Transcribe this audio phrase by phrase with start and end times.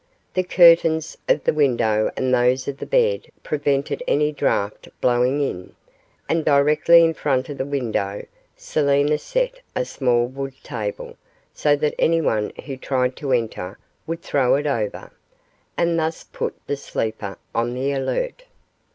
[0.33, 5.75] The curtains of the window and those of the bed prevented any draught blowing in;
[6.27, 8.25] and directly in front of the window,
[8.57, 11.17] Selina set a small wood table,
[11.53, 13.77] so that anyone who tried to enter
[14.07, 15.11] would throw it over,
[15.77, 18.45] and thus put the sleeper on the alert.